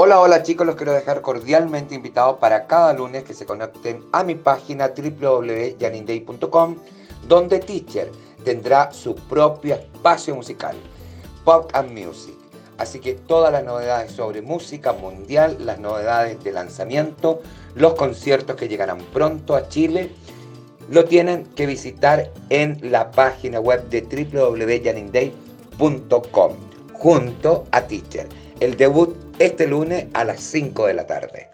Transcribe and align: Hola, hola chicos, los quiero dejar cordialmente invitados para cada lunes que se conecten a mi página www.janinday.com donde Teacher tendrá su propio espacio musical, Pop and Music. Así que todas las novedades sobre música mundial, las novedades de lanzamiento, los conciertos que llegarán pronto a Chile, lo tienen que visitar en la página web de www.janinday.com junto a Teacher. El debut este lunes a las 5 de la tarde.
Hola, 0.00 0.20
hola 0.20 0.44
chicos, 0.44 0.64
los 0.64 0.76
quiero 0.76 0.92
dejar 0.92 1.22
cordialmente 1.22 1.96
invitados 1.96 2.38
para 2.38 2.68
cada 2.68 2.92
lunes 2.92 3.24
que 3.24 3.34
se 3.34 3.46
conecten 3.46 4.04
a 4.12 4.22
mi 4.22 4.36
página 4.36 4.92
www.janinday.com 4.96 6.76
donde 7.26 7.58
Teacher 7.58 8.08
tendrá 8.44 8.92
su 8.92 9.16
propio 9.16 9.74
espacio 9.74 10.36
musical, 10.36 10.76
Pop 11.44 11.68
and 11.72 11.90
Music. 11.90 12.36
Así 12.76 13.00
que 13.00 13.14
todas 13.14 13.52
las 13.52 13.64
novedades 13.64 14.12
sobre 14.12 14.40
música 14.40 14.92
mundial, 14.92 15.56
las 15.58 15.80
novedades 15.80 16.44
de 16.44 16.52
lanzamiento, 16.52 17.42
los 17.74 17.94
conciertos 17.94 18.54
que 18.54 18.68
llegarán 18.68 18.98
pronto 19.12 19.56
a 19.56 19.68
Chile, 19.68 20.12
lo 20.88 21.06
tienen 21.06 21.44
que 21.56 21.66
visitar 21.66 22.30
en 22.50 22.78
la 22.92 23.10
página 23.10 23.58
web 23.58 23.88
de 23.88 24.02
www.janinday.com 24.02 26.52
junto 26.92 27.66
a 27.72 27.80
Teacher. 27.80 28.28
El 28.60 28.76
debut 28.76 29.27
este 29.38 29.66
lunes 29.66 30.06
a 30.14 30.24
las 30.24 30.40
5 30.40 30.86
de 30.86 30.94
la 30.94 31.06
tarde. 31.06 31.48